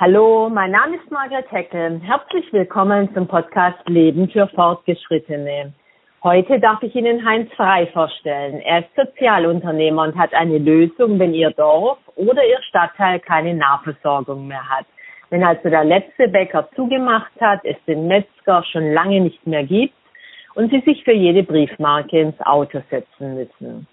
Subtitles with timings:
[0.00, 2.00] Hallo, mein Name ist Margaret Heckel.
[2.04, 5.72] Herzlich willkommen zum Podcast Leben für Fortgeschrittene.
[6.22, 8.60] Heute darf ich Ihnen Heinz Frei vorstellen.
[8.60, 14.46] Er ist Sozialunternehmer und hat eine Lösung, wenn Ihr Dorf oder Ihr Stadtteil keine Nahversorgung
[14.46, 14.86] mehr hat.
[15.30, 19.94] Wenn also der letzte Bäcker zugemacht hat, es den Metzger schon lange nicht mehr gibt
[20.54, 23.88] und Sie sich für jede Briefmarke ins Auto setzen müssen.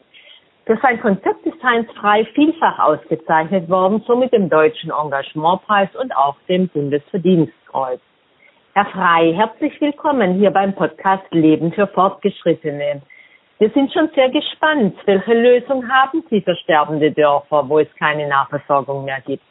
[0.65, 6.11] Für sein Konzept ist Heinz Frei vielfach ausgezeichnet worden, so mit dem Deutschen Engagementpreis und
[6.17, 8.01] auch dem Bundesverdienstkreuz.
[8.73, 13.03] Herr Frei, herzlich willkommen hier beim Podcast Leben für Fortgeschrittene.
[13.59, 14.95] Wir sind schon sehr gespannt.
[15.05, 19.43] Welche Lösung haben Sie für sterbende Dörfer, wo es keine Nahversorgung mehr gibt?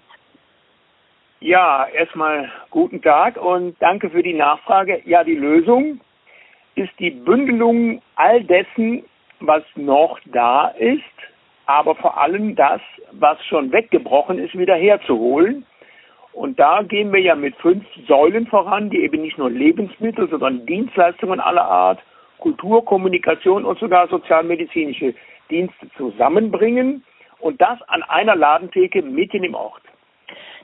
[1.39, 5.01] Ja, erstmal guten Tag und danke für die Nachfrage.
[5.05, 6.01] Ja, die Lösung
[6.75, 9.05] ist die Bündelung all dessen,
[9.41, 11.03] was noch da ist,
[11.67, 12.81] aber vor allem das,
[13.13, 15.67] was schon weggebrochen ist, wieder herzuholen.
[16.33, 20.67] Und da gehen wir ja mit fünf Säulen voran, die eben nicht nur Lebensmittel, sondern
[20.67, 22.01] Dienstleistungen aller Art,
[22.39, 25.15] Kultur, Kommunikation und sogar sozialmedizinische
[25.49, 27.05] Dienste zusammenbringen
[27.39, 29.83] und das an einer Ladentheke mitten im Ort.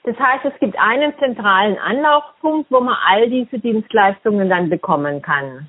[0.04, 5.68] Das heißt, es gibt einen zentralen Anlaufpunkt, wo man all diese Dienstleistungen dann bekommen kann.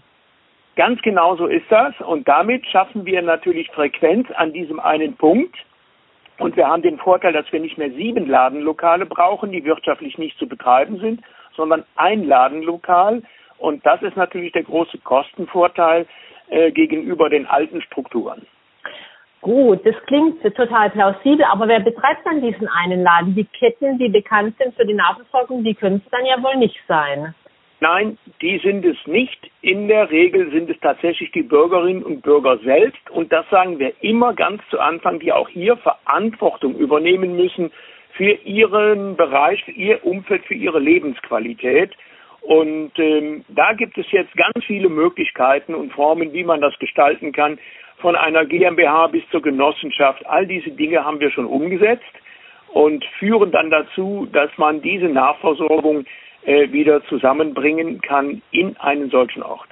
[0.76, 1.94] Ganz genau so ist das.
[2.02, 5.56] Und damit schaffen wir natürlich Frequenz an diesem einen Punkt.
[6.40, 10.38] Und wir haben den Vorteil, dass wir nicht mehr sieben Ladenlokale brauchen, die wirtschaftlich nicht
[10.40, 11.22] zu betreiben sind,
[11.56, 13.22] sondern ein Ladenlokal.
[13.58, 16.08] Und das ist natürlich der große Kostenvorteil
[16.50, 18.48] äh, gegenüber den alten Strukturen.
[19.42, 23.36] Gut, das klingt total plausibel, aber wer betreibt dann diesen einen Laden?
[23.36, 26.80] Die Ketten, die bekannt sind für die Nahversorgung, die können es dann ja wohl nicht
[26.88, 27.34] sein.
[27.84, 29.50] Nein, die sind es nicht.
[29.64, 33.10] In der Regel sind es tatsächlich die Bürgerinnen und Bürger selbst.
[33.10, 37.72] Und das sagen wir immer ganz zu Anfang, die auch hier Verantwortung übernehmen müssen
[38.14, 41.90] für ihren Bereich, für ihr Umfeld, für ihre Lebensqualität.
[42.42, 47.32] Und ähm, da gibt es jetzt ganz viele Möglichkeiten und Formen, wie man das gestalten
[47.32, 47.58] kann,
[47.98, 50.24] von einer GmbH bis zur Genossenschaft.
[50.28, 52.13] All diese Dinge haben wir schon umgesetzt
[52.74, 56.06] und führen dann dazu, dass man diese Nachversorgung
[56.44, 59.69] äh, wieder zusammenbringen kann in einen solchen Ort.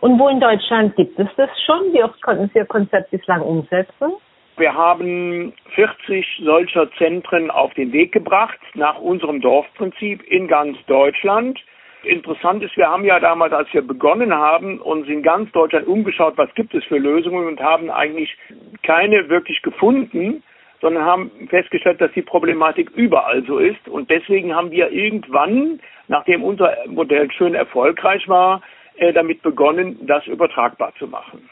[0.00, 1.92] Und wo in Deutschland gibt es das schon?
[1.92, 4.12] Wie oft konnten Sie Ihr Konzept bislang umsetzen?
[4.56, 11.58] Wir haben 40 solcher Zentren auf den Weg gebracht, nach unserem Dorfprinzip in ganz Deutschland.
[12.02, 16.34] Interessant ist, wir haben ja damals, als wir begonnen haben, uns in ganz Deutschland umgeschaut,
[16.36, 18.36] was gibt es für Lösungen und haben eigentlich
[18.82, 20.42] keine wirklich gefunden
[20.80, 23.86] sondern haben festgestellt, dass die Problematik überall so ist.
[23.88, 28.62] Und deswegen haben wir irgendwann, nachdem unser Modell schön erfolgreich war,
[28.96, 31.48] äh, damit begonnen, das übertragbar zu machen.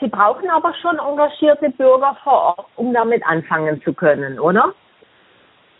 [0.00, 4.74] Sie brauchen aber schon engagierte Bürger vor Ort, um damit anfangen zu können, oder?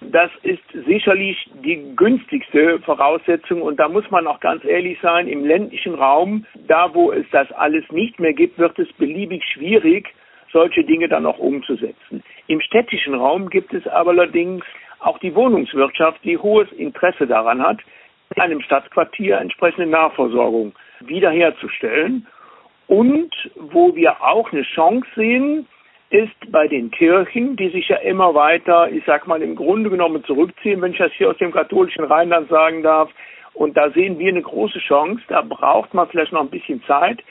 [0.01, 5.45] Das ist sicherlich die günstigste Voraussetzung und da muss man auch ganz ehrlich sein, im
[5.45, 10.13] ländlichen Raum, da wo es das alles nicht mehr gibt, wird es beliebig schwierig,
[10.53, 12.23] solche Dinge dann auch umzusetzen.
[12.47, 14.65] Im städtischen Raum gibt es aber allerdings
[15.01, 17.79] auch die Wohnungswirtschaft, die hohes Interesse daran hat,
[18.35, 22.27] in einem Stadtquartier entsprechende Nahversorgung wiederherzustellen.
[22.87, 25.67] Und wo wir auch eine Chance sehen,
[26.11, 30.23] ist bei den Kirchen, die sich ja immer weiter, ich sag mal, im Grunde genommen
[30.25, 33.11] zurückziehen, wenn ich das hier aus dem katholischen Rheinland sagen darf.
[33.55, 35.23] Und da sehen wir eine große Chance.
[35.29, 37.23] Da braucht man vielleicht noch ein bisschen Zeit.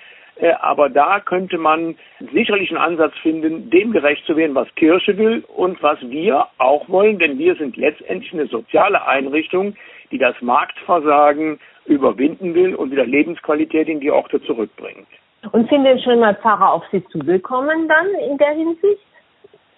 [0.41, 1.95] Äh, aber da könnte man
[2.33, 6.89] sicherlich einen Ansatz finden, dem gerecht zu werden, was Kirche will und was wir auch
[6.89, 9.75] wollen, denn wir sind letztendlich eine soziale Einrichtung,
[10.11, 15.07] die das Marktversagen überwinden will und wieder Lebensqualität in die Orte zurückbringt.
[15.51, 19.01] Und sind denn schon mal Pfarrer auf Sie zugekommen dann in der Hinsicht?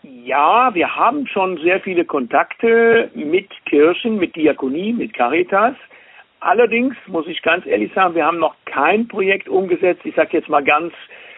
[0.01, 5.75] Ja, wir haben schon sehr viele Kontakte mit Kirchen, mit Diakonie, mit Caritas.
[6.43, 10.01] Allerdings muss ich ganz ehrlich sagen, wir haben noch kein Projekt umgesetzt.
[10.03, 10.93] Ich sage jetzt mal ganz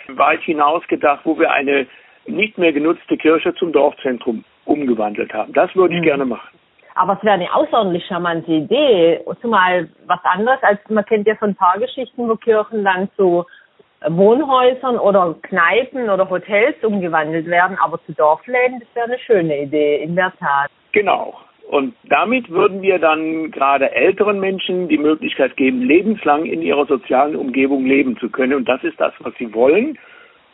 [0.08, 1.86] weit hinausgedacht, wo wir eine
[2.26, 5.54] nicht mehr genutzte Kirche zum Dorfzentrum umgewandelt haben.
[5.54, 6.06] Das würde ich mhm.
[6.06, 6.50] gerne machen.
[6.96, 9.20] Aber es wäre eine außerordentlich charmante Idee.
[9.42, 13.46] Zumal was anderes, als man kennt ja so ein paar Geschichten, wo Kirchen dann zu
[14.08, 17.78] Wohnhäusern oder Kneipen oder Hotels umgewandelt werden.
[17.80, 20.72] Aber zu Dorfläden, das wäre eine schöne Idee, in der Tat.
[20.94, 21.36] Genau.
[21.76, 27.36] Und damit würden wir dann gerade älteren Menschen die Möglichkeit geben, lebenslang in ihrer sozialen
[27.36, 28.54] Umgebung leben zu können.
[28.54, 30.00] Und das ist das, was sie wollen.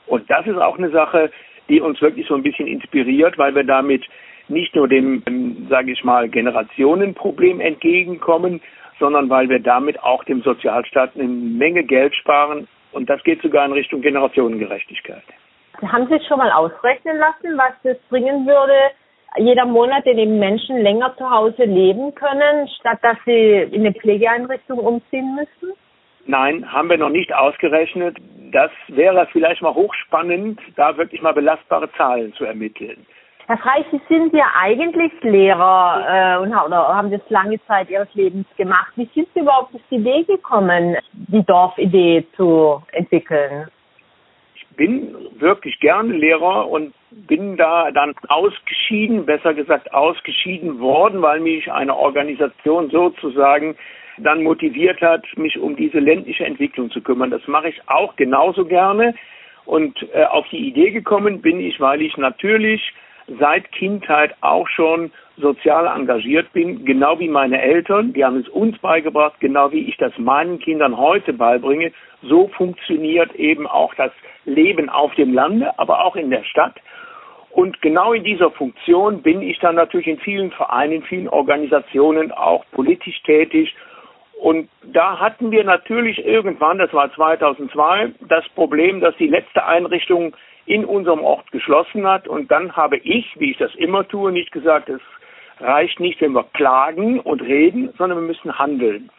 [0.08, 1.30] Und das ist auch eine Sache,
[1.70, 4.04] die uns wirklich so ein bisschen inspiriert, weil wir damit
[4.48, 8.60] nicht nur dem, sage ich mal, Generationenproblem entgegenkommen,
[9.00, 12.68] sondern weil wir damit auch dem Sozialstaat eine Menge Geld sparen.
[12.94, 15.22] Und das geht sogar in Richtung Generationengerechtigkeit.
[15.84, 18.74] Haben Sie es schon mal ausrechnen lassen, was das bringen würde,
[19.38, 23.94] jeder Monat, in dem Menschen länger zu Hause leben können, statt dass sie in eine
[23.94, 25.74] Pflegeeinrichtung umziehen müssen?
[26.26, 28.18] Nein, haben wir noch nicht ausgerechnet.
[28.52, 33.06] Das wäre vielleicht mal hochspannend, da wirklich mal belastbare Zahlen zu ermitteln.
[33.48, 38.08] Herr Frey, Sie sind ja eigentlich Lehrer äh, und oder haben das lange Zeit Ihres
[38.14, 38.94] Lebens gemacht.
[38.96, 43.68] Wie sind Sie überhaupt auf die Idee gekommen, die Dorfidee zu entwickeln?
[44.56, 51.40] Ich bin wirklich gerne Lehrer und bin da dann ausgeschieden, besser gesagt ausgeschieden worden, weil
[51.40, 53.76] mich eine Organisation sozusagen
[54.18, 57.32] dann motiviert hat, mich um diese ländliche Entwicklung zu kümmern.
[57.32, 59.16] Das mache ich auch genauso gerne.
[59.66, 62.94] Und äh, auf die Idee gekommen bin ich, weil ich natürlich
[63.40, 68.14] seit Kindheit auch schon sozial engagiert bin, genau wie meine Eltern.
[68.14, 71.92] Die haben es uns beigebracht, genau wie ich das meinen Kindern heute beibringe.
[72.22, 74.12] So funktioniert eben auch das
[74.46, 76.76] Leben auf dem Lande, aber auch in der Stadt.
[77.52, 82.32] Und genau in dieser Funktion bin ich dann natürlich in vielen Vereinen, in vielen Organisationen
[82.32, 83.76] auch politisch tätig.
[84.42, 90.36] Und da hatten wir natürlich irgendwann, das war 2002, das Problem, dass die letzte Einrichtung
[90.66, 92.28] in unserem Ort geschlossen hat.
[92.28, 95.02] Und dann habe ich, wie ich das immer tue, nicht gesagt, es
[95.60, 99.10] reicht nicht, wenn wir klagen und reden, sondern wir müssen handeln.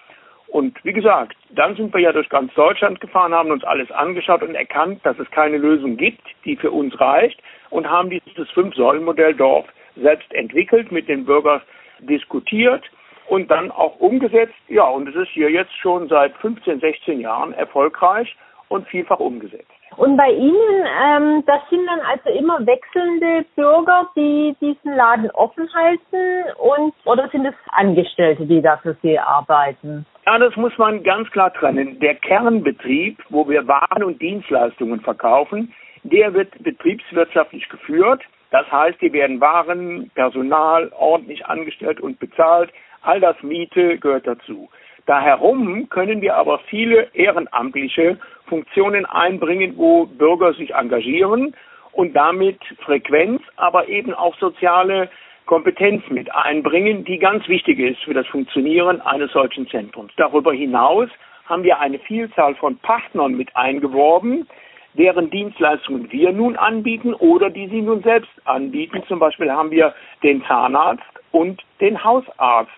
[0.53, 4.43] Und wie gesagt, dann sind wir ja durch ganz Deutschland gefahren, haben uns alles angeschaut
[4.43, 9.33] und erkannt, dass es keine Lösung gibt, die für uns reicht und haben dieses Fünf-Säulen-Modell
[9.33, 9.65] Dorf
[9.97, 11.63] selbst entwickelt, mit den Bürgern
[12.01, 12.85] diskutiert
[13.29, 14.53] und dann auch umgesetzt.
[14.69, 18.37] Ja, und es ist hier jetzt schon seit 15, 16 Jahren erfolgreich
[18.69, 19.73] und vielfach umgesetzt.
[19.97, 25.67] Und bei Ihnen, ähm, das sind dann also immer wechselnde Bürger, die diesen Laden offen
[25.73, 30.05] halten und oder sind es Angestellte, die da für Sie arbeiten?
[30.25, 31.99] Ja, das muss man ganz klar trennen.
[31.99, 35.75] Der Kernbetrieb, wo wir Waren und Dienstleistungen verkaufen,
[36.05, 38.23] der wird betriebswirtschaftlich geführt.
[38.51, 42.71] Das heißt, die werden Waren, Personal ordentlich angestellt und bezahlt.
[43.03, 44.69] All das Miete gehört dazu.
[45.07, 51.57] Da herum können wir aber viele ehrenamtliche Funktionen einbringen, wo Bürger sich engagieren
[51.91, 55.11] und damit Frequenz, aber eben auch soziale
[55.53, 60.11] Kompetenz mit einbringen, die ganz wichtig ist für das Funktionieren eines solchen Zentrums.
[60.17, 61.11] Darüber hinaus
[61.45, 64.49] haben wir eine Vielzahl von Partnern mit eingeworben,
[64.95, 69.03] deren Dienstleistungen wir nun anbieten oder die sie nun selbst anbieten.
[69.09, 71.03] Zum Beispiel haben wir den Zahnarzt
[71.33, 72.73] und den Hausarzt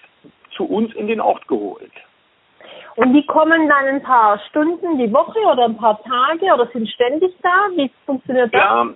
[0.56, 1.93] zu uns in den Ort geholt.
[2.97, 6.88] Und die kommen dann ein paar Stunden die Woche oder ein paar Tage oder sind
[6.88, 7.69] ständig da?
[7.77, 8.61] Wie funktioniert das?
[8.61, 8.88] Ja,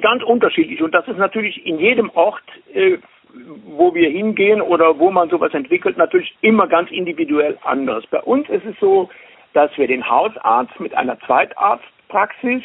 [0.00, 0.82] ganz unterschiedlich.
[0.82, 2.42] Und das ist natürlich in jedem Ort,
[2.72, 2.98] äh,
[3.66, 8.06] wo wir hingehen oder wo man sowas entwickelt, natürlich immer ganz individuell anders.
[8.06, 9.08] Bei uns ist es so,
[9.52, 12.62] dass wir den Hausarzt mit einer Zweitarztpraxis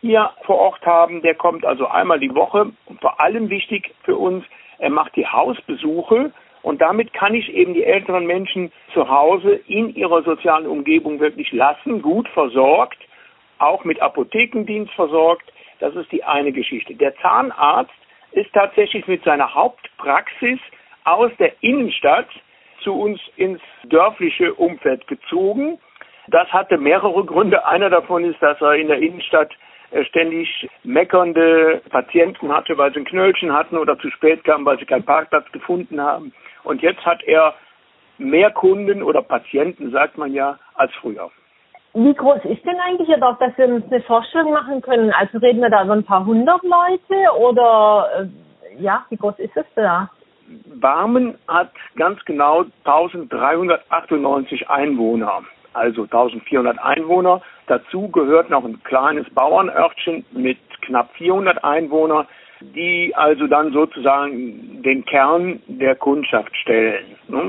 [0.00, 1.22] hier vor Ort haben.
[1.22, 4.44] Der kommt also einmal die Woche und vor allem wichtig für uns,
[4.78, 6.32] er macht die Hausbesuche
[6.64, 11.52] und damit kann ich eben die älteren Menschen zu Hause in ihrer sozialen Umgebung wirklich
[11.52, 12.98] lassen, gut versorgt,
[13.58, 15.52] auch mit Apothekendienst versorgt.
[15.84, 16.94] Das ist die eine Geschichte.
[16.94, 17.92] Der Zahnarzt
[18.32, 20.58] ist tatsächlich mit seiner Hauptpraxis
[21.04, 22.28] aus der Innenstadt
[22.82, 25.78] zu uns ins dörfliche Umfeld gezogen.
[26.28, 27.66] Das hatte mehrere Gründe.
[27.66, 29.52] Einer davon ist, dass er in der Innenstadt
[29.90, 34.78] äh, ständig meckernde Patienten hatte, weil sie ein Knöllchen hatten oder zu spät kamen, weil
[34.78, 36.32] sie keinen Parkplatz gefunden haben.
[36.62, 37.54] Und jetzt hat er
[38.16, 41.30] mehr Kunden oder Patienten, sagt man ja, als früher.
[41.94, 45.12] Wie groß ist denn eigentlich Ihr Dorf, dass wir uns eine Vorstellung machen können?
[45.12, 49.56] Also reden wir da über ein paar hundert Leute oder äh, ja, wie groß ist
[49.56, 50.10] es da?
[50.74, 57.40] Barmen hat ganz genau 1398 Einwohner, also 1400 Einwohner.
[57.68, 62.26] Dazu gehört noch ein kleines Bauernörtchen mit knapp 400 Einwohnern
[62.60, 67.04] die also dann sozusagen den Kern der Kundschaft stellen.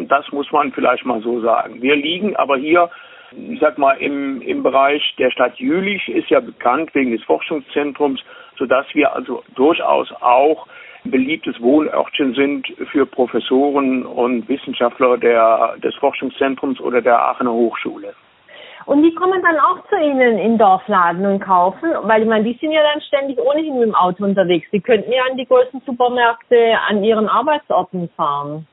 [0.10, 1.82] Das muss man vielleicht mal so sagen.
[1.82, 2.90] Wir liegen aber hier,
[3.38, 8.22] ich sag mal, im, im Bereich der Stadt Jülich ist ja bekannt wegen des Forschungszentrums,
[8.58, 10.68] sodass wir also durchaus auch
[11.04, 18.14] ein beliebtes Wohnörtchen sind für Professoren und Wissenschaftler der, des Forschungszentrums oder der Aachener Hochschule.
[18.86, 22.58] Und die kommen dann auch zu Ihnen in Dorfladen und kaufen, weil ich meine, die
[22.62, 24.68] sind ja dann ständig ohnehin mit dem Auto unterwegs.
[24.72, 28.68] Die könnten ja an die größten Supermärkte an ihren Arbeitsorten fahren.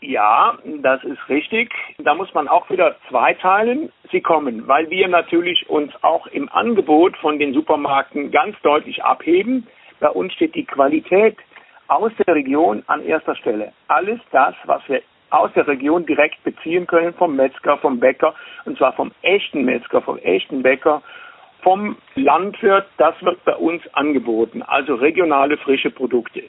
[0.00, 1.72] Ja, das ist richtig.
[1.98, 3.92] Da muss man auch wieder zweiteilen.
[4.12, 9.66] Sie kommen, weil wir natürlich uns auch im Angebot von den Supermärkten ganz deutlich abheben.
[9.98, 11.36] Bei uns steht die Qualität
[11.88, 13.72] aus der Region an erster Stelle.
[13.88, 18.78] Alles das, was wir aus der Region direkt beziehen können vom Metzger, vom Bäcker, und
[18.78, 21.02] zwar vom echten Metzger, vom echten Bäcker,
[21.62, 26.44] vom Landwirt, das wird bei uns angeboten, also regionale frische Produkte.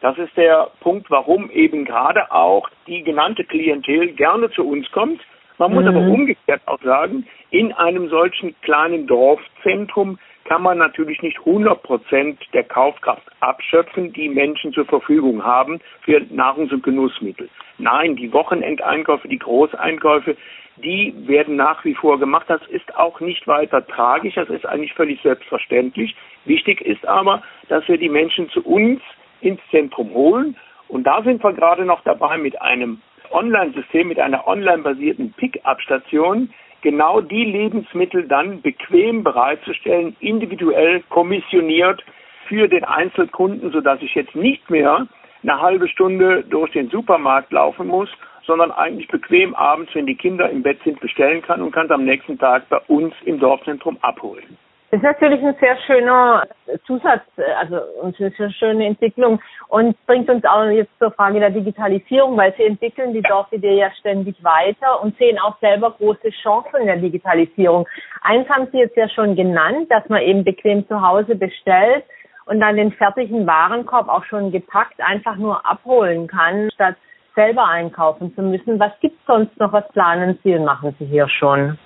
[0.00, 5.20] Das ist der Punkt, warum eben gerade auch die genannte Klientel gerne zu uns kommt.
[5.58, 5.88] Man muss mhm.
[5.88, 12.40] aber umgekehrt auch sagen, in einem solchen kleinen Dorfzentrum kann man natürlich nicht 100 Prozent
[12.54, 17.48] der Kaufkraft abschöpfen, die Menschen zur Verfügung haben für Nahrungs- und Genussmittel.
[17.78, 20.36] Nein, die Wochenendeinkäufe, die Großeinkäufe,
[20.76, 22.46] die werden nach wie vor gemacht.
[22.48, 26.16] Das ist auch nicht weiter tragisch, das ist eigentlich völlig selbstverständlich.
[26.46, 29.00] Wichtig ist aber, dass wir die Menschen zu uns
[29.40, 30.56] ins Zentrum holen.
[30.88, 37.20] Und da sind wir gerade noch dabei mit einem Online-System, mit einer online-basierten Pick-up-Station, genau
[37.20, 42.02] die Lebensmittel dann bequem bereitzustellen, individuell kommissioniert
[42.48, 45.06] für den Einzelkunden, sodass ich jetzt nicht mehr
[45.42, 48.08] eine halbe Stunde durch den Supermarkt laufen muss,
[48.44, 51.92] sondern eigentlich bequem abends, wenn die Kinder im Bett sind, bestellen kann und kann es
[51.92, 54.58] am nächsten Tag bei uns im Dorfzentrum abholen.
[54.90, 56.48] Das ist natürlich ein sehr schöner
[56.84, 57.22] Zusatz,
[57.60, 62.52] also eine sehr schöne Entwicklung und bringt uns auch jetzt zur Frage der Digitalisierung, weil
[62.56, 66.96] Sie entwickeln die Dorfidee ja ständig weiter und sehen auch selber große Chancen in der
[66.96, 67.86] Digitalisierung.
[68.22, 72.02] Eins haben Sie jetzt ja schon genannt, dass man eben bequem zu Hause bestellt
[72.46, 76.96] und dann den fertigen Warenkorb auch schon gepackt einfach nur abholen kann, statt
[77.36, 78.80] selber einkaufen zu müssen.
[78.80, 79.72] Was gibt es sonst noch?
[79.72, 81.78] Was planen Sie und machen Sie hier schon?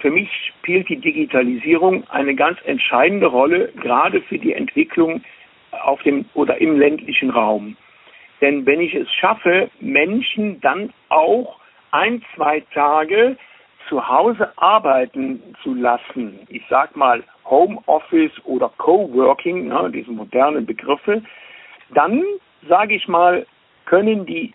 [0.00, 5.22] Für mich spielt die Digitalisierung eine ganz entscheidende Rolle, gerade für die Entwicklung
[5.70, 7.76] auf dem oder im ländlichen Raum.
[8.40, 11.58] Denn wenn ich es schaffe, Menschen dann auch
[11.90, 13.36] ein, zwei Tage
[13.88, 21.22] zu Hause arbeiten zu lassen, ich sag mal Homeoffice oder Coworking, ne, diese modernen Begriffe,
[21.94, 22.22] dann
[22.68, 23.46] sage ich mal,
[23.86, 24.52] können die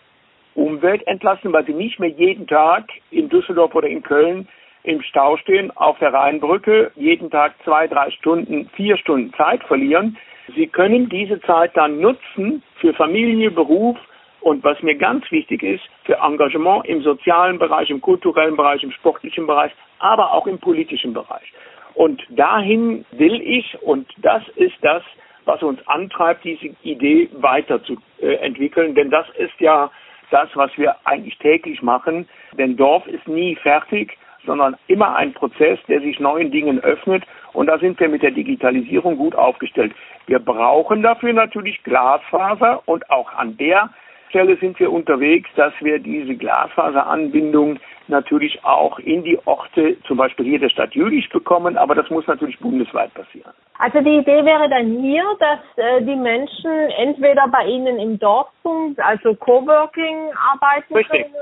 [0.54, 4.46] Umwelt entlasten, weil sie nicht mehr jeden Tag in Düsseldorf oder in Köln
[4.84, 10.16] im Stau stehen auf der Rheinbrücke, jeden Tag zwei, drei Stunden, vier Stunden Zeit verlieren.
[10.54, 13.96] Sie können diese Zeit dann nutzen für Familie, Beruf
[14.40, 18.92] und was mir ganz wichtig ist, für Engagement im sozialen Bereich, im kulturellen Bereich, im
[18.92, 21.50] sportlichen Bereich, aber auch im politischen Bereich.
[21.94, 25.02] Und dahin will ich, und das ist das,
[25.46, 29.90] was uns antreibt, diese Idee weiterzuentwickeln, denn das ist ja
[30.30, 32.28] das, was wir eigentlich täglich machen.
[32.58, 37.24] Denn Dorf ist nie fertig sondern immer ein Prozess, der sich neuen Dingen öffnet.
[37.52, 39.92] Und da sind wir mit der Digitalisierung gut aufgestellt.
[40.26, 43.90] Wir brauchen dafür natürlich Glasfaser und auch an der
[44.30, 50.46] Stelle sind wir unterwegs, dass wir diese Glasfaseranbindung natürlich auch in die Orte, zum Beispiel
[50.46, 53.52] hier der Stadt Jülich bekommen, aber das muss natürlich bundesweit passieren.
[53.78, 59.00] Also die Idee wäre dann hier, dass äh, die Menschen entweder bei Ihnen im Dorfpunkt,
[59.00, 61.22] also Coworking arbeiten Richtig.
[61.22, 61.34] können,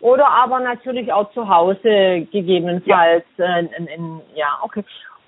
[0.00, 3.24] oder aber natürlich auch zu Hause gegebenenfalls.
[3.36, 4.84] Ja, äh, in, in, ja okay.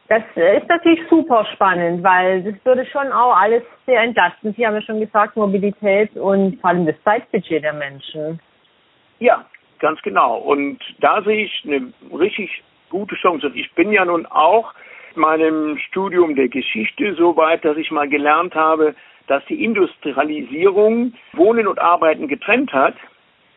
[0.09, 4.53] Das ist natürlich super spannend, weil das würde schon auch alles sehr entlasten.
[4.55, 8.39] Sie haben ja schon gesagt, Mobilität und vor allem das Zeitbudget der Menschen.
[9.21, 9.47] Ja,
[9.79, 10.37] ganz genau.
[10.39, 13.47] Und da sehe ich eine richtig gute Chance.
[13.47, 14.75] Und ich bin ja nun auch
[15.15, 18.95] in meinem Studium der Geschichte so weit, dass ich mal gelernt habe,
[19.29, 22.95] dass die Industrialisierung Wohnen und Arbeiten getrennt hat.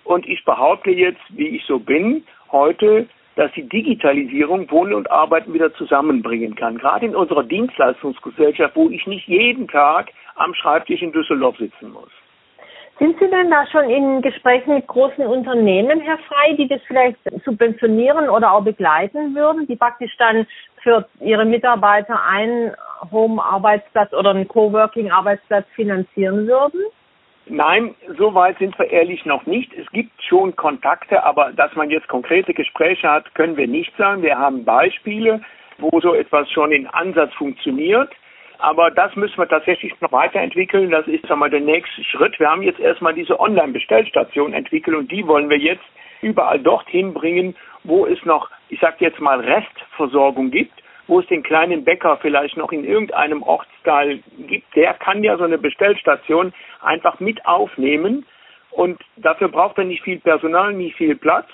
[0.06, 5.54] Und ich behaupte jetzt, wie ich so bin, heute, dass die Digitalisierung Wohnen und Arbeiten
[5.54, 6.78] wieder zusammenbringen kann.
[6.78, 12.10] Gerade in unserer Dienstleistungsgesellschaft, wo ich nicht jeden Tag am Schreibtisch in Düsseldorf sitzen muss.
[12.98, 17.18] Sind Sie denn da schon in Gesprächen mit großen Unternehmen, Herr Frei, die das vielleicht
[17.44, 20.48] subventionieren oder auch begleiten würden, die praktisch dann
[20.82, 22.72] für ihre Mitarbeiter einen
[23.12, 26.80] Home-Arbeitsplatz oder einen Coworking-Arbeitsplatz finanzieren würden?
[27.48, 29.72] Nein, so weit sind wir ehrlich noch nicht.
[29.74, 34.24] Es gibt schon Kontakte, aber dass man jetzt konkrete Gespräche hat, können wir nicht sagen.
[34.24, 35.42] Wir haben Beispiele,
[35.78, 38.12] wo so etwas schon in Ansatz funktioniert.
[38.58, 40.90] Aber das müssen wir tatsächlich noch weiterentwickeln.
[40.90, 42.40] Das ist einmal der nächste Schritt.
[42.40, 45.84] Wir haben jetzt erstmal diese Online-Bestellstation entwickelt und die wollen wir jetzt
[46.22, 51.44] überall dorthin bringen, wo es noch, ich sage jetzt mal, Restversorgung gibt wo es den
[51.44, 57.20] kleinen Bäcker vielleicht noch in irgendeinem Ortsteil gibt, der kann ja so eine Bestellstation einfach
[57.20, 58.26] mit aufnehmen
[58.72, 61.48] und dafür braucht er nicht viel Personal, nicht viel Platz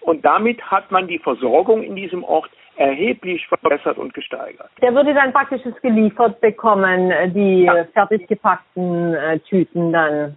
[0.00, 4.70] und damit hat man die Versorgung in diesem Ort erheblich verbessert und gesteigert.
[4.80, 7.84] Der würde dann praktisch es geliefert bekommen, äh, die ja.
[7.92, 10.36] fertig gepackten äh, Tüten dann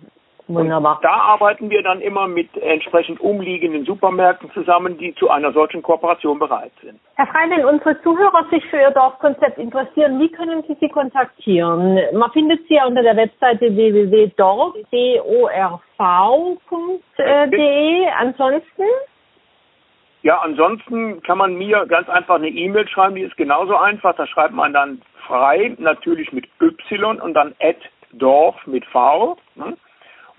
[0.53, 0.97] Wunderbar.
[0.97, 5.81] Und da arbeiten wir dann immer mit entsprechend umliegenden Supermärkten zusammen, die zu einer solchen
[5.81, 6.99] Kooperation bereit sind.
[7.15, 11.99] Herr Frei, wenn unsere Zuhörer sich für Ihr Dorfkonzept interessieren, wie können Sie Sie kontaktieren?
[12.13, 14.31] Man findet Sie ja unter der Webseite www.dorf.de.
[18.19, 18.83] Ansonsten?
[20.23, 24.15] Ja, ansonsten kann man mir ganz einfach eine E-Mail schreiben, die ist genauso einfach.
[24.15, 27.77] Da schreibt man dann frei, natürlich mit Y und dann at
[28.13, 29.37] Dorf mit V.
[29.55, 29.77] Ne?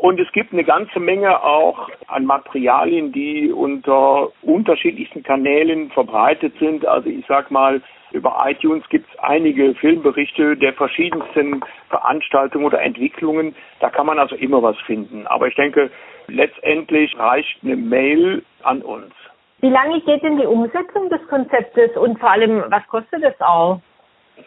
[0.03, 6.85] Und es gibt eine ganze Menge auch an Materialien, die unter unterschiedlichsten Kanälen verbreitet sind.
[6.85, 7.81] Also ich sag mal,
[8.11, 13.55] über iTunes gibt es einige Filmberichte der verschiedensten Veranstaltungen oder Entwicklungen.
[13.79, 15.29] Da kann man also immer was finden.
[15.29, 15.89] Aber ich denke,
[16.27, 19.15] letztendlich reicht eine Mail an uns.
[19.61, 23.81] Wie lange geht denn die Umsetzung des Konzeptes und vor allem, was kostet es auch?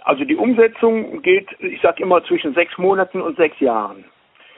[0.03, 4.03] Also die Umsetzung geht, ich sage immer, zwischen sechs Monaten und sechs Jahren.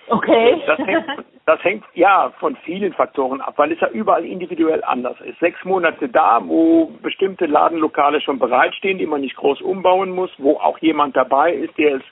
[0.10, 0.62] Okay.
[0.66, 1.06] Das hängt,
[1.46, 5.40] das hängt ja von vielen Faktoren ab, weil es ja überall individuell anders ist.
[5.40, 10.58] Sechs Monate da, wo bestimmte Ladenlokale schon bereitstehen, die man nicht groß umbauen muss, wo
[10.58, 12.04] auch jemand dabei ist, der es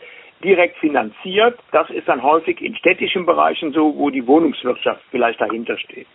[0.44, 1.58] direkt finanziert.
[1.72, 6.08] Das ist dann häufig in städtischen Bereichen so, wo die Wohnungswirtschaft vielleicht dahinter steht.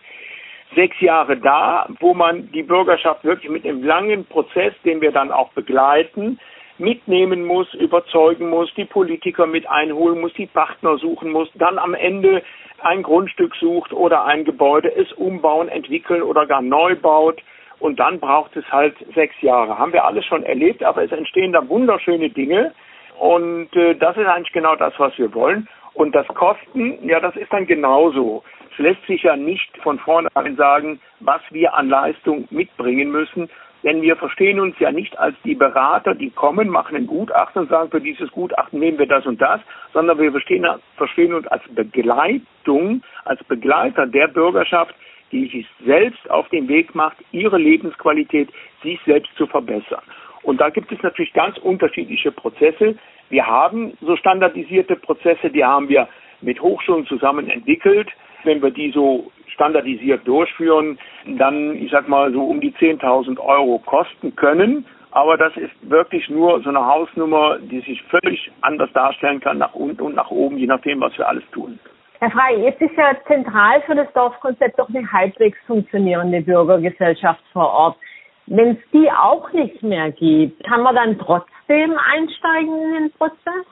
[0.75, 5.31] Sechs Jahre da, wo man die Bürgerschaft wirklich mit einem langen Prozess, den wir dann
[5.31, 6.39] auch begleiten,
[6.77, 11.93] mitnehmen muss, überzeugen muss, die Politiker mit einholen muss, die Partner suchen muss, dann am
[11.93, 12.43] Ende
[12.79, 17.41] ein Grundstück sucht oder ein Gebäude, es umbauen, entwickeln oder gar neu baut.
[17.79, 19.77] Und dann braucht es halt sechs Jahre.
[19.77, 22.73] Haben wir alles schon erlebt, aber es entstehen da wunderschöne Dinge.
[23.19, 25.67] Und äh, das ist eigentlich genau das, was wir wollen.
[25.93, 28.43] Und das Kosten, ja, das ist dann genauso.
[28.71, 33.49] Es lässt sich ja nicht von vornherein sagen, was wir an Leistung mitbringen müssen,
[33.83, 37.69] denn wir verstehen uns ja nicht als die Berater, die kommen, machen ein Gutachten und
[37.69, 39.59] sagen, für dieses Gutachten nehmen wir das und das,
[39.93, 40.65] sondern wir verstehen,
[40.97, 44.93] verstehen uns als Begleitung, als Begleiter der Bürgerschaft,
[45.31, 48.49] die sich selbst auf den Weg macht, ihre Lebensqualität
[48.83, 50.03] sich selbst zu verbessern.
[50.43, 52.95] Und da gibt es natürlich ganz unterschiedliche Prozesse.
[53.29, 56.07] Wir haben so standardisierte Prozesse, die haben wir
[56.41, 58.09] mit Hochschulen zusammen entwickelt.
[58.43, 63.79] Wenn wir die so standardisiert durchführen, dann, ich sag mal, so um die 10.000 Euro
[63.79, 64.85] kosten können.
[65.11, 69.75] Aber das ist wirklich nur so eine Hausnummer, die sich völlig anders darstellen kann, nach
[69.75, 71.79] unten und nach oben, je nachdem, was wir alles tun.
[72.19, 77.67] Herr Frey, jetzt ist ja zentral für das Dorfkonzept doch eine halbwegs funktionierende Bürgergesellschaft vor
[77.73, 77.97] Ort.
[78.45, 83.65] Wenn es die auch nicht mehr gibt, kann man dann trotzdem einsteigen in den Prozess?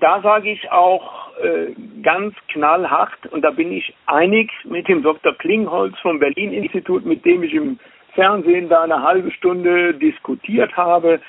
[0.00, 5.34] Da sage ich auch äh, ganz knallhart, und da bin ich einig mit dem Dr.
[5.34, 7.78] Klingholz vom Berlin-Institut, mit dem ich im
[8.14, 11.20] Fernsehen da eine halbe Stunde diskutiert habe.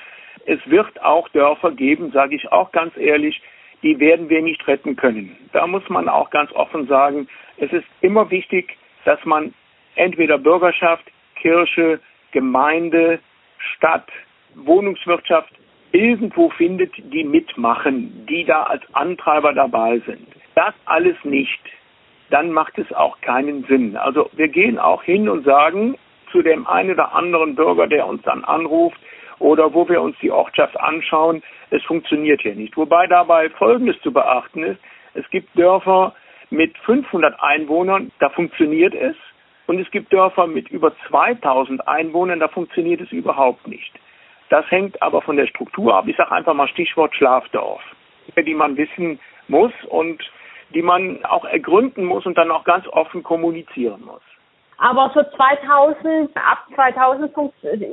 [0.46, 3.40] Es wird auch Dörfer geben, sage ich auch ganz ehrlich,
[3.82, 5.36] die werden wir nicht retten können.
[5.52, 9.54] Da muss man auch ganz offen sagen, es ist immer wichtig, dass man
[9.96, 11.04] entweder Bürgerschaft,
[11.36, 12.00] Kirche,
[12.32, 13.18] Gemeinde,
[13.58, 14.08] Stadt,
[14.54, 15.52] Wohnungswirtschaft
[15.92, 20.26] irgendwo findet, die mitmachen, die da als Antreiber dabei sind.
[20.54, 21.60] Das alles nicht,
[22.30, 23.96] dann macht es auch keinen Sinn.
[23.96, 25.96] Also wir gehen auch hin und sagen
[26.30, 28.98] zu dem einen oder anderen Bürger, der uns dann anruft
[29.38, 32.76] oder wo wir uns die Ortschaft anschauen, es funktioniert hier nicht.
[32.76, 34.80] Wobei dabei Folgendes zu beachten ist,
[35.14, 36.14] es gibt Dörfer
[36.50, 39.16] mit 500 Einwohnern, da funktioniert es.
[39.66, 43.92] Und es gibt Dörfer mit über 2000 Einwohnern, da funktioniert es überhaupt nicht.
[44.52, 46.06] Das hängt aber von der Struktur ab.
[46.08, 47.80] Ich sage einfach mal Stichwort Schlafdorf,
[48.36, 50.22] die man wissen muss und
[50.74, 54.20] die man auch ergründen muss und dann auch ganz offen kommunizieren muss.
[54.82, 57.32] Aber so 2000, ab 2000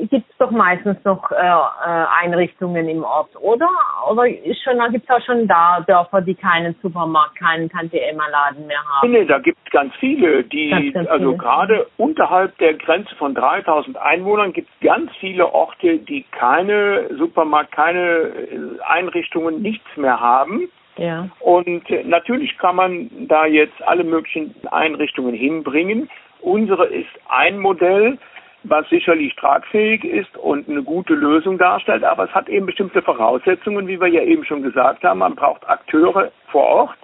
[0.09, 3.69] gibt es doch meistens noch äh, äh, Einrichtungen im Ort, oder?
[4.09, 8.83] Oder ist schon, gibt es auch schon da Dörfer, die keinen Supermarkt, keinen Tante-Emma-Laden mehr
[8.83, 9.11] haben?
[9.11, 13.35] Nee, da gibt es ganz viele, die, ganz, ganz also gerade unterhalb der Grenze von
[13.35, 20.19] 3000 Einwohnern gibt es ganz viele Orte, die keine Supermarkt, keine äh, Einrichtungen, nichts mehr
[20.19, 20.71] haben.
[20.97, 21.29] Ja.
[21.39, 26.09] Und äh, natürlich kann man da jetzt alle möglichen Einrichtungen hinbringen.
[26.41, 28.17] Unsere ist ein Modell,
[28.63, 33.87] was sicherlich tragfähig ist und eine gute Lösung darstellt, aber es hat eben bestimmte Voraussetzungen,
[33.87, 35.19] wie wir ja eben schon gesagt haben.
[35.19, 36.97] Man braucht Akteure vor Ort.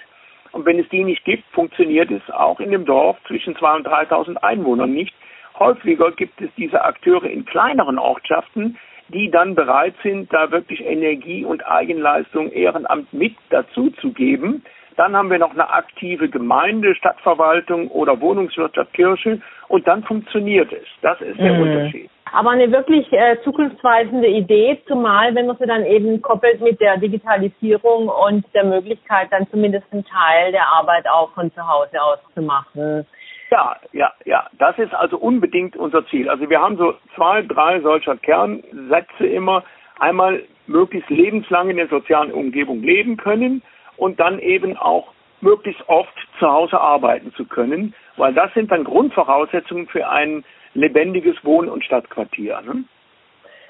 [0.52, 3.88] Und wenn es die nicht gibt, funktioniert es auch in dem Dorf zwischen 2.000 und
[3.88, 5.14] 3.000 Einwohnern nicht.
[5.60, 8.78] Häufiger gibt es diese Akteure in kleineren Ortschaften,
[9.10, 14.64] die dann bereit sind, da wirklich Energie und Eigenleistung, Ehrenamt mit dazu zu geben.
[14.98, 20.88] Dann haben wir noch eine aktive Gemeinde, Stadtverwaltung oder Wohnungswirtschaft, Kirche und dann funktioniert es.
[21.02, 21.62] Das ist der mhm.
[21.62, 22.10] Unterschied.
[22.32, 26.98] Aber eine wirklich äh, zukunftsweisende Idee, zumal wenn man sie dann eben koppelt mit der
[26.98, 32.20] Digitalisierung und der Möglichkeit, dann zumindest einen Teil der Arbeit auch von zu Hause aus
[32.34, 33.06] zu machen.
[33.52, 34.48] Ja, ja, ja.
[34.58, 36.30] Das ist also unbedingt unser Ziel.
[36.30, 39.64] Also wir haben so zwei, drei solcher Kernsätze immer.
[40.00, 43.62] Einmal möglichst lebenslang in der sozialen Umgebung leben können
[43.98, 48.84] und dann eben auch möglichst oft zu Hause arbeiten zu können, weil das sind dann
[48.84, 52.62] Grundvoraussetzungen für ein lebendiges Wohn- und Stadtquartier.
[52.62, 52.84] Ne?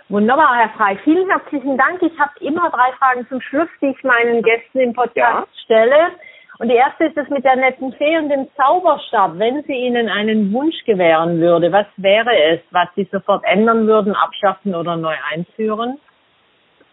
[0.10, 0.98] Wunderbar, Herr Frei.
[1.04, 2.02] Vielen herzlichen Dank.
[2.02, 5.64] Ich habe immer drei Fragen zum Schluss, die ich meinen Gästen im Podcast ja.
[5.64, 6.12] stelle.
[6.60, 9.38] Und die erste ist das mit der netten Fee und dem Zauberstab.
[9.38, 14.16] Wenn sie Ihnen einen Wunsch gewähren würde, was wäre es, was Sie sofort ändern würden,
[14.16, 16.00] abschaffen oder neu einführen?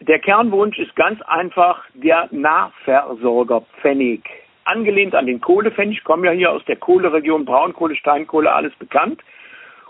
[0.08, 4.22] Der Kernwunsch ist ganz einfach der Nahversorgerpfennig.
[4.64, 9.22] Angelehnt an den Kohlepfennig, ich komme ja hier aus der Kohleregion, Braunkohle, Steinkohle, alles bekannt.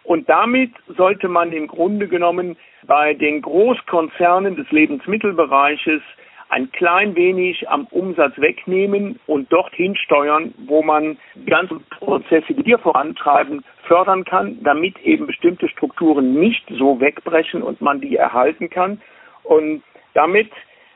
[0.05, 6.03] Und damit sollte man im Grunde genommen bei den Großkonzernen des Lebensmittelbereiches
[6.51, 12.67] ein klein wenig am Umsatz wegnehmen und dorthin steuern, wo man die ganzen Prozesse, die
[12.67, 18.69] wir vorantreiben, fördern kann, damit eben bestimmte Strukturen nicht so wegbrechen und man die erhalten
[18.69, 19.01] kann.
[19.45, 19.83] Und
[20.15, 20.51] damit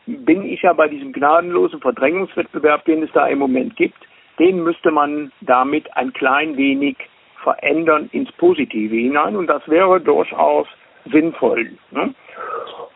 [0.07, 3.99] bin ich ja bei diesem gnadenlosen Verdrängungswettbewerb, den es da im Moment gibt,
[4.39, 6.97] den müsste man damit ein klein wenig
[7.43, 10.67] verändern ins Positive hinein und das wäre durchaus
[11.11, 11.71] sinnvoll.
[11.91, 12.15] Ne?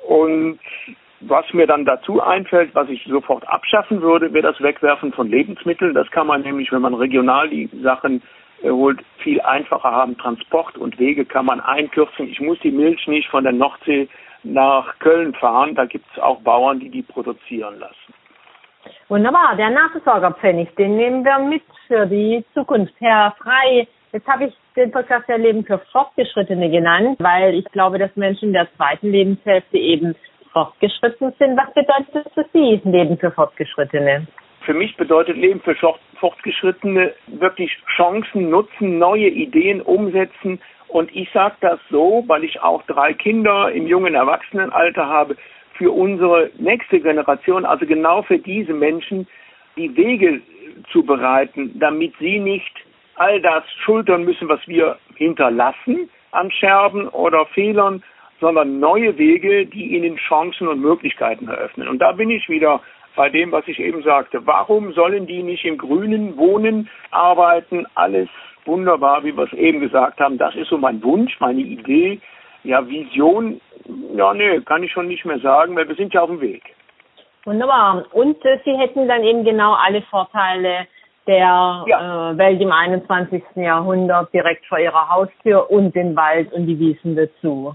[0.07, 0.59] Und
[1.21, 5.95] was mir dann dazu einfällt, was ich sofort abschaffen würde, wäre das Wegwerfen von Lebensmitteln.
[5.95, 8.23] Das kann man nämlich, wenn man regional die Sachen
[8.63, 10.17] holt, viel einfacher haben.
[10.17, 12.29] Transport und Wege kann man einkürzen.
[12.29, 14.09] Ich muss die Milch nicht von der Nordsee
[14.43, 15.75] nach Köln fahren.
[15.75, 18.15] Da gibt es auch Bauern, die die produzieren lassen.
[19.09, 22.95] Wunderbar, der Nachsorgerpfennig, den nehmen wir mit für die Zukunft.
[22.99, 27.99] Herr Frei, jetzt habe ich den Podcast der Leben für Fortgeschrittene genannt, weil ich glaube,
[27.99, 30.15] dass Menschen der zweiten Lebenshälfte eben
[30.53, 31.57] fortgeschritten sind.
[31.57, 34.27] Was bedeutet das für Sie, Leben für Fortgeschrittene?
[34.63, 35.75] Für mich bedeutet Leben für
[36.21, 40.61] Fortgeschrittene wirklich Chancen nutzen, neue Ideen umsetzen.
[40.91, 45.37] Und ich sage das so, weil ich auch drei Kinder im jungen Erwachsenenalter habe,
[45.75, 49.27] für unsere nächste Generation, also genau für diese Menschen,
[49.77, 50.43] die Wege
[50.93, 52.73] zu bereiten, damit sie nicht
[53.15, 58.03] all das schultern müssen, was wir hinterlassen an Scherben oder Fehlern,
[58.41, 61.89] sondern neue Wege, die ihnen Chancen und Möglichkeiten eröffnen.
[61.89, 62.83] Und da bin ich wieder
[63.17, 64.47] bei dem, was ich eben sagte.
[64.47, 68.29] Warum sollen die nicht im Grünen wohnen, arbeiten, alles
[68.71, 70.39] wunderbar, wie wir es eben gesagt haben.
[70.39, 72.21] Das ist so mein Wunsch, meine Idee.
[72.63, 73.61] Ja, Vision,
[74.15, 76.63] ja, nee, kann ich schon nicht mehr sagen, weil wir sind ja auf dem Weg.
[77.45, 78.05] Wunderbar.
[78.13, 80.87] Und äh, Sie hätten dann eben genau alle Vorteile
[81.27, 82.31] der ja.
[82.33, 83.43] äh, Welt im 21.
[83.57, 87.75] Jahrhundert direkt vor Ihrer Haustür und den Wald und die Wiesen dazu.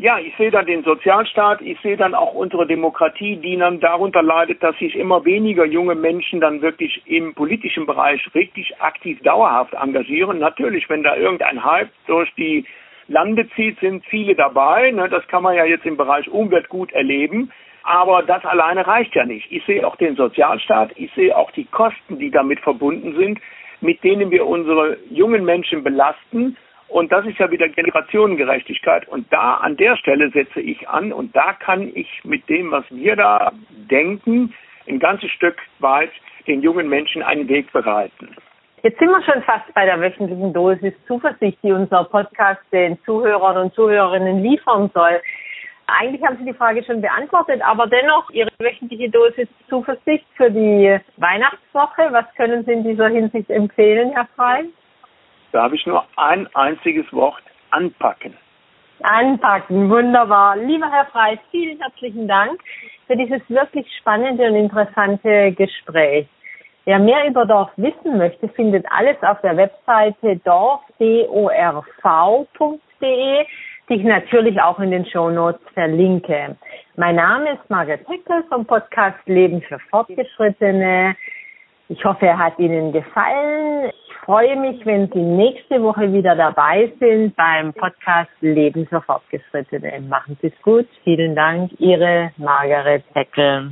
[0.00, 4.22] Ja, ich sehe dann den Sozialstaat, ich sehe dann auch unsere Demokratie, die dann darunter
[4.22, 9.74] leidet, dass sich immer weniger junge Menschen dann wirklich im politischen Bereich richtig aktiv dauerhaft
[9.74, 10.38] engagieren.
[10.38, 12.64] Natürlich, wenn da irgendein Hype durch die
[13.08, 14.92] Lande zieht, sind viele dabei.
[14.92, 15.08] Ne?
[15.08, 17.50] Das kann man ja jetzt im Bereich Umwelt gut erleben.
[17.82, 19.50] Aber das alleine reicht ja nicht.
[19.50, 23.40] Ich sehe auch den Sozialstaat, ich sehe auch die Kosten, die damit verbunden sind,
[23.80, 26.56] mit denen wir unsere jungen Menschen belasten
[26.88, 29.06] und das ist ja wieder Generationengerechtigkeit.
[29.08, 32.84] Und da an der Stelle setze ich an und da kann ich mit dem, was
[32.90, 33.52] wir da
[33.90, 34.54] denken,
[34.88, 36.10] ein ganzes Stück weit
[36.46, 38.34] den jungen Menschen einen Weg bereiten.
[38.82, 43.58] Jetzt sind wir schon fast bei der wöchentlichen Dosis Zuversicht, die unser Podcast den Zuhörern
[43.58, 45.20] und Zuhörerinnen liefern soll.
[45.86, 50.98] Eigentlich haben Sie die Frage schon beantwortet, aber dennoch Ihre wöchentliche Dosis Zuversicht für die
[51.16, 52.08] Weihnachtswoche.
[52.12, 54.68] Was können Sie in dieser Hinsicht empfehlen, Herr Frey?
[55.52, 58.36] Da habe ich nur ein einziges Wort, anpacken.
[59.02, 60.56] Anpacken, wunderbar.
[60.56, 62.60] Lieber Herr Frey, vielen herzlichen Dank
[63.06, 66.26] für dieses wirklich spannende und interessante Gespräch.
[66.84, 71.36] Wer mehr über Dorf wissen möchte, findet alles auf der Webseite dorf.de,
[73.88, 76.56] die ich natürlich auch in den Shownotes verlinke.
[76.96, 81.14] Mein Name ist Margaret Heckel vom Podcast Leben für Fortgeschrittene.
[81.90, 83.90] Ich hoffe, er hat Ihnen gefallen.
[84.06, 90.02] Ich freue mich, wenn Sie nächste Woche wieder dabei sind beim Podcast Leben für Fortgeschrittene.
[90.02, 90.86] Machen Sie es gut.
[91.04, 91.72] Vielen Dank.
[91.80, 93.70] Ihre Margaret Heckel.